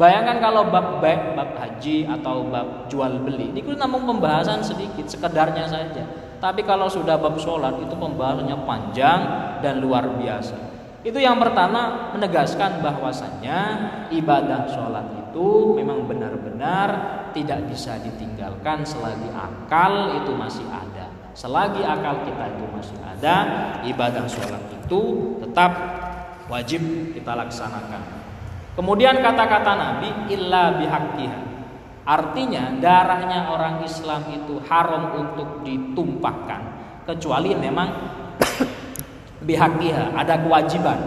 Bayangkan 0.00 0.40
kalau 0.40 0.72
bab 0.72 1.04
bab, 1.04 1.36
bab 1.36 1.50
haji 1.52 2.08
atau 2.08 2.48
bab 2.48 2.88
jual 2.88 3.20
beli, 3.20 3.52
ini 3.52 3.60
namun 3.76 4.08
pembahasan 4.08 4.64
sedikit, 4.64 5.04
sekedarnya 5.04 5.68
saja 5.68 6.29
Tapi 6.40 6.64
kalau 6.64 6.88
sudah 6.88 7.20
bab 7.20 7.36
sholat 7.36 7.76
itu 7.84 7.92
pembahasannya 7.92 8.56
panjang 8.64 9.20
dan 9.60 9.76
luar 9.84 10.08
biasa. 10.16 10.56
Itu 11.04 11.20
yang 11.20 11.36
pertama 11.40 12.12
menegaskan 12.16 12.80
bahwasannya 12.80 13.60
ibadah 14.12 14.68
sholat 14.68 15.06
itu 15.20 15.76
memang 15.76 16.04
benar-benar 16.08 16.88
tidak 17.36 17.68
bisa 17.68 17.96
ditinggalkan 18.00 18.84
selagi 18.84 19.28
akal 19.32 20.16
itu 20.16 20.32
masih 20.32 20.64
ada. 20.68 21.12
Selagi 21.32 21.84
akal 21.84 22.24
kita 22.24 22.44
itu 22.56 22.64
masih 22.72 22.98
ada, 23.00 23.34
ibadah 23.84 24.24
sholat 24.28 24.60
itu 24.76 25.00
tetap 25.44 25.72
wajib 26.52 26.82
kita 27.16 27.32
laksanakan. 27.32 28.02
Kemudian 28.76 29.20
kata-kata 29.20 29.72
Nabi 29.76 30.08
illa 30.32 30.80
bihaqqiha. 30.80 31.49
Artinya 32.04 32.80
darahnya 32.80 33.52
orang 33.52 33.84
Islam 33.84 34.24
itu 34.32 34.56
haram 34.66 35.20
untuk 35.20 35.60
ditumpahkan. 35.62 36.62
Kecuali 37.04 37.52
memang 37.52 37.88
bihakiha 39.46 40.16
ada 40.16 40.40
kewajiban. 40.40 40.98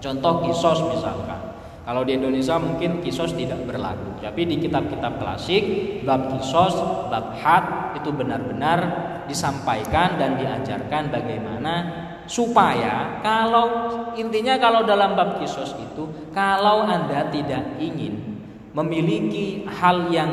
Contoh 0.00 0.44
kisos 0.48 0.80
misalkan. 0.88 1.40
Kalau 1.84 2.00
di 2.00 2.16
Indonesia 2.16 2.56
mungkin 2.56 3.04
kisos 3.04 3.36
tidak 3.36 3.60
berlaku. 3.68 4.16
Tapi 4.24 4.48
di 4.48 4.56
kitab-kitab 4.56 5.20
klasik 5.20 5.62
bab 6.08 6.32
kisos 6.32 6.72
bab 7.12 7.36
had 7.36 7.92
itu 8.00 8.08
benar-benar 8.08 8.80
disampaikan 9.28 10.16
dan 10.16 10.40
diajarkan 10.40 11.12
bagaimana 11.12 11.74
supaya 12.24 13.20
kalau 13.20 13.92
intinya 14.16 14.56
kalau 14.56 14.88
dalam 14.88 15.12
bab 15.12 15.36
kisos 15.40 15.76
itu 15.76 16.32
kalau 16.32 16.88
anda 16.88 17.28
tidak 17.28 17.76
ingin 17.76 18.33
memiliki 18.74 19.62
hal 19.70 20.10
yang 20.10 20.30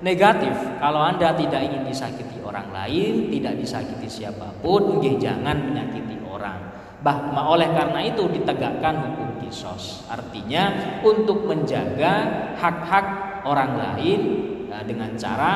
negatif 0.00 0.52
kalau 0.80 1.00
anda 1.00 1.36
tidak 1.36 1.60
ingin 1.60 1.84
disakiti 1.84 2.40
orang 2.40 2.72
lain 2.72 3.28
tidak 3.32 3.54
disakiti 3.60 4.08
siapa 4.08 4.48
pun 4.60 5.00
jangan 5.00 5.56
menyakiti 5.60 6.16
orang. 6.36 6.60
Bah, 7.00 7.32
oleh 7.48 7.70
karena 7.72 8.00
itu 8.04 8.28
ditegakkan 8.28 8.94
hukum 9.08 9.28
kisos. 9.40 10.04
Artinya 10.12 10.98
untuk 11.00 11.48
menjaga 11.48 12.12
hak-hak 12.60 13.06
orang 13.48 13.72
lain 13.78 14.20
nah, 14.68 14.82
dengan 14.84 15.16
cara. 15.16 15.52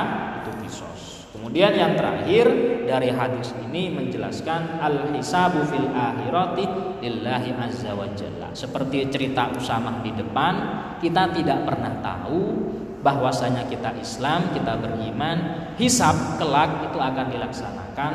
Kemudian 1.50 1.74
yang 1.74 1.98
terakhir 1.98 2.46
dari 2.86 3.10
hadis 3.10 3.50
ini 3.66 3.90
menjelaskan 3.90 4.78
al-hisabu 4.78 5.66
fil 5.66 5.90
akhirati 5.90 6.62
lillahi 7.02 7.50
azza 7.58 7.90
wa 7.90 8.06
jalla. 8.14 8.54
Seperti 8.54 9.10
cerita 9.10 9.50
Usamah 9.50 9.98
di 9.98 10.14
depan, 10.14 10.54
kita 11.02 11.34
tidak 11.34 11.66
pernah 11.66 11.98
tahu 11.98 12.54
bahwasanya 13.02 13.66
kita 13.66 13.98
Islam, 13.98 14.54
kita 14.54 14.78
beriman, 14.78 15.38
hisab 15.74 16.38
kelak 16.38 16.86
itu 16.86 17.02
akan 17.02 17.26
dilaksanakan 17.34 18.12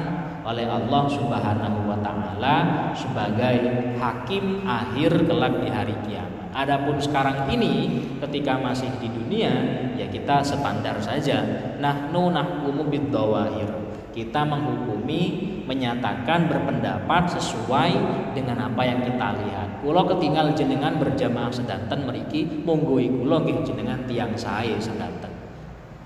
oleh 0.47 0.71
Allah 0.71 1.03
Subhanahu 1.11 1.91
wa 1.91 1.99
taala 1.99 2.55
sebagai 2.95 3.67
hakim 3.99 4.63
akhir 4.63 5.11
kelak 5.27 5.59
di 5.59 5.69
hari 5.75 5.95
kiamat. 6.07 6.34
Adapun 6.55 6.95
sekarang 7.03 7.51
ini 7.51 7.99
ketika 8.23 8.55
masih 8.55 8.87
di 9.03 9.11
dunia 9.11 9.51
ya 9.99 10.07
kita 10.07 10.39
standar 10.39 10.95
saja. 11.03 11.43
Nahnu 11.83 12.31
nahkumu 12.31 12.87
bid-dawahir. 12.87 13.67
Kita 14.15 14.47
menghukumi, 14.47 15.23
menyatakan 15.67 16.47
berpendapat 16.47 17.35
sesuai 17.35 17.91
dengan 18.31 18.71
apa 18.71 18.87
yang 18.87 19.03
kita 19.03 19.35
lihat. 19.43 19.83
Kulo 19.83 20.07
ketinggal 20.07 20.55
jenengan 20.55 20.95
berjamaah 20.95 21.51
sedanten 21.51 22.07
meriki 22.07 22.47
monggoi 22.63 23.11
kulo 23.11 23.43
nggih 23.43 23.67
jenengan 23.67 24.07
tiang 24.07 24.31
sae 24.39 24.79
sedanten. 24.79 25.35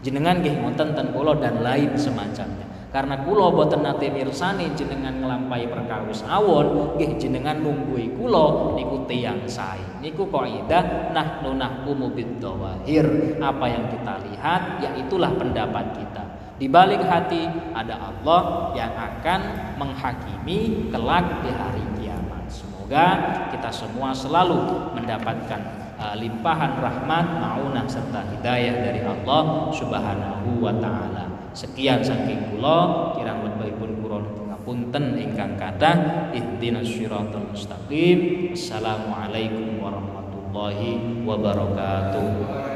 Jenengan 0.01 0.41
nggih 0.41 0.65
wonten 0.65 0.97
ten 0.97 1.13
kulo 1.13 1.37
dan 1.37 1.61
lain 1.61 1.93
semacamnya 1.93 2.68
karena 2.89 3.21
kulo 3.21 3.53
boten 3.53 3.85
nate 3.85 4.09
mirsani 4.09 4.73
jenengan 4.73 5.21
ngelampai 5.21 5.69
perkawis 5.69 6.25
awon 6.25 6.97
nggih 6.97 7.21
jenengan 7.21 7.61
nunggui 7.61 8.17
kulo 8.17 8.73
niku 8.73 9.05
tiyang 9.05 9.45
sae. 9.45 10.01
Niku 10.01 10.25
kaidah 10.33 11.13
nahnu 11.13 11.53
nahkumu 11.53 12.09
bidawahir 12.17 13.37
apa 13.37 13.65
yang 13.69 13.85
kita 13.93 14.13
lihat 14.25 14.61
ya 14.81 14.89
itulah 14.97 15.29
pendapat 15.37 16.01
kita. 16.01 16.23
Di 16.57 16.65
balik 16.65 17.05
hati 17.05 17.45
ada 17.77 18.09
Allah 18.09 18.73
yang 18.73 18.91
akan 18.91 19.41
menghakimi 19.77 20.89
kelak 20.89 21.45
di 21.45 21.51
hari 21.53 21.85
kiamat. 22.01 22.49
Semoga 22.49 23.05
kita 23.53 23.69
semua 23.69 24.17
selalu 24.17 24.57
mendapatkan 24.97 25.61
uh, 26.01 26.17
limpahan 26.17 26.81
rahmat 26.81 27.37
maunah 27.37 27.85
serta 27.85 28.25
hidayah 28.33 28.75
dari 28.81 29.05
Allah 29.05 29.69
Subhanahu 29.77 30.57
wa 30.57 30.73
taala 30.73 31.38
Sekian 31.49 32.05
saking 32.05 32.53
kula 32.53 33.13
kirang 33.17 33.41
lebihipun 33.41 34.05
kula 34.05 34.21
ngapunten 34.53 35.17
ingkang 35.17 35.57
kathah 35.57 36.29
ihdinas 36.29 36.85
siratal 36.85 37.49
mustaqim. 37.49 38.53
Assalamualaikum 38.53 39.81
warahmatullahi 39.81 41.25
wabarakatuh. 41.25 42.68